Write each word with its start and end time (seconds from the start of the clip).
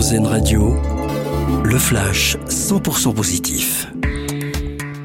Radio, 0.00 0.74
le 1.62 1.78
flash 1.78 2.38
100% 2.48 3.12
positif. 3.12 3.86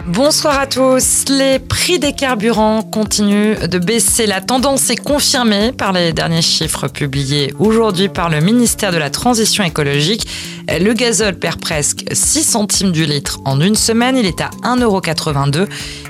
Bonsoir 0.08 0.58
à 0.58 0.68
tous. 0.68 1.26
Les 1.28 1.60
prix 1.60 2.00
des 2.00 2.14
carburants 2.14 2.82
continuent 2.82 3.68
de 3.68 3.78
baisser. 3.78 4.26
La 4.26 4.40
tendance 4.40 4.90
est 4.90 4.96
confirmée 4.96 5.74
par 5.74 5.92
les 5.92 6.14
derniers 6.14 6.42
chiffres 6.42 6.88
publiés 6.88 7.54
aujourd'hui 7.60 8.08
par 8.08 8.30
le 8.30 8.40
ministère 8.40 8.94
de 8.94 8.98
la 8.98 9.10
Transition 9.10 9.66
écologique. 9.66 10.28
Le 10.70 10.94
gazole 10.94 11.36
perd 11.36 11.60
presque 11.60 12.06
6 12.14 12.44
centimes 12.44 12.94
du 12.94 13.06
litre 13.06 13.42
en 13.44 13.60
une 13.60 13.76
semaine. 13.76 14.16
Il 14.16 14.26
est 14.26 14.40
à 14.40 14.50
1,82€ 14.64 15.68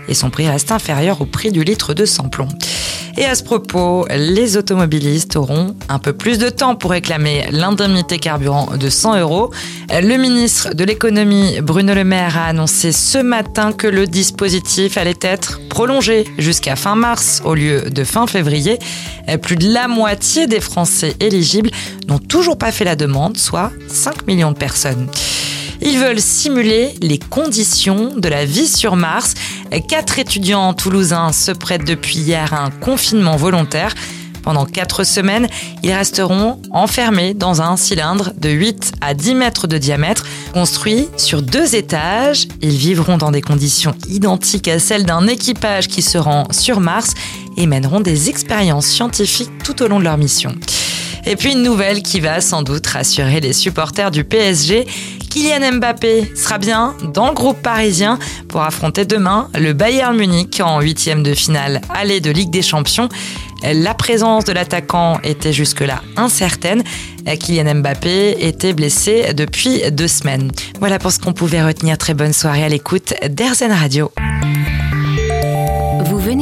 et 0.07 0.13
son 0.13 0.29
prix 0.29 0.47
reste 0.47 0.71
inférieur 0.71 1.21
au 1.21 1.25
prix 1.25 1.51
du 1.51 1.63
litre 1.63 1.95
de 1.95 2.05
samplon. 2.05 2.47
Et 3.17 3.23
à 3.23 3.33
ce 3.33 3.43
propos, 3.43 4.05
les 4.09 4.57
automobilistes 4.57 5.37
auront 5.37 5.73
un 5.87 5.99
peu 5.99 6.11
plus 6.11 6.37
de 6.37 6.49
temps 6.49 6.75
pour 6.75 6.91
réclamer 6.91 7.45
l'indemnité 7.49 8.19
carburant 8.19 8.75
de 8.75 8.89
100 8.89 9.19
euros. 9.21 9.51
Le 9.89 10.17
ministre 10.17 10.73
de 10.73 10.83
l'économie, 10.83 11.61
Bruno 11.61 11.93
Le 11.93 12.03
Maire, 12.03 12.37
a 12.37 12.47
annoncé 12.47 12.91
ce 12.91 13.17
matin 13.17 13.71
que 13.71 13.87
le 13.87 14.05
dispositif 14.05 14.97
allait 14.97 15.13
être 15.21 15.61
prolongé 15.69 16.25
jusqu'à 16.37 16.75
fin 16.75 16.95
mars 16.95 17.41
au 17.45 17.55
lieu 17.55 17.89
de 17.89 18.03
fin 18.03 18.27
février. 18.27 18.79
Plus 19.41 19.55
de 19.55 19.71
la 19.71 19.87
moitié 19.87 20.45
des 20.45 20.59
Français 20.59 21.15
éligibles 21.21 21.71
n'ont 22.09 22.19
toujours 22.19 22.57
pas 22.57 22.73
fait 22.73 22.83
la 22.85 22.97
demande, 22.97 23.37
soit 23.37 23.71
5 23.87 24.27
millions 24.27 24.51
de 24.51 24.57
personnes. 24.57 25.07
Ils 25.81 25.99
veulent 25.99 26.21
simuler 26.21 26.93
les 27.01 27.17
conditions 27.17 28.15
de 28.15 28.29
la 28.29 28.45
vie 28.45 28.67
sur 28.67 28.95
Mars. 28.95 29.33
Quatre 29.87 30.19
étudiants 30.19 30.73
toulousains 30.73 31.31
se 31.31 31.51
prêtent 31.51 31.85
depuis 31.85 32.17
hier 32.17 32.53
à 32.53 32.63
un 32.63 32.71
confinement 32.71 33.35
volontaire. 33.35 33.93
Pendant 34.45 34.65
quatre 34.65 35.03
semaines, 35.03 35.47
ils 35.81 35.91
resteront 35.91 36.61
enfermés 36.69 37.33
dans 37.33 37.63
un 37.63 37.77
cylindre 37.77 38.31
de 38.37 38.49
8 38.49 38.93
à 39.01 39.15
10 39.15 39.33
mètres 39.33 39.65
de 39.65 39.79
diamètre, 39.79 40.23
construit 40.53 41.07
sur 41.17 41.41
deux 41.41 41.75
étages. 41.75 42.47
Ils 42.61 42.77
vivront 42.77 43.17
dans 43.17 43.31
des 43.31 43.41
conditions 43.41 43.95
identiques 44.07 44.67
à 44.67 44.77
celles 44.77 45.03
d'un 45.03 45.27
équipage 45.27 45.87
qui 45.87 46.03
se 46.03 46.19
rend 46.19 46.43
sur 46.51 46.79
Mars 46.79 47.15
et 47.57 47.65
mèneront 47.65 48.01
des 48.01 48.29
expériences 48.29 48.85
scientifiques 48.85 49.49
tout 49.63 49.81
au 49.81 49.87
long 49.87 49.97
de 49.97 50.03
leur 50.03 50.17
mission. 50.17 50.53
Et 51.27 51.35
puis 51.35 51.53
une 51.53 51.63
nouvelle 51.63 52.03
qui 52.03 52.19
va 52.19 52.39
sans 52.39 52.61
doute 52.61 52.85
rassurer 52.87 53.39
les 53.39 53.53
supporters 53.53 54.11
du 54.11 54.23
PSG. 54.23 54.85
Kylian 55.29 55.73
Mbappé 55.73 56.31
sera 56.35 56.57
bien 56.57 56.95
dans 57.13 57.27
le 57.27 57.33
groupe 57.33 57.61
parisien 57.61 58.19
pour 58.47 58.61
affronter 58.61 59.05
demain 59.05 59.49
le 59.53 59.73
Bayern 59.73 60.15
Munich 60.15 60.61
en 60.63 60.79
huitième 60.79 61.23
de 61.23 61.33
finale 61.33 61.81
aller 61.93 62.21
de 62.21 62.31
Ligue 62.31 62.51
des 62.51 62.61
Champions. 62.61 63.09
La 63.63 63.93
présence 63.95 64.45
de 64.45 64.53
l'attaquant 64.53 65.19
était 65.23 65.51
jusque-là 65.51 66.01
incertaine. 66.15 66.83
Kylian 67.25 67.75
Mbappé 67.75 68.37
était 68.45 68.73
blessé 68.73 69.33
depuis 69.33 69.81
deux 69.91 70.07
semaines. 70.07 70.51
Voilà 70.79 70.99
pour 70.99 71.11
ce 71.11 71.19
qu'on 71.19 71.33
pouvait 71.33 71.63
retenir. 71.63 71.97
Très 71.97 72.13
bonne 72.13 72.33
soirée 72.33 72.63
à 72.63 72.69
l'écoute 72.69 73.13
d'Airzen 73.27 73.71
Radio. 73.71 74.11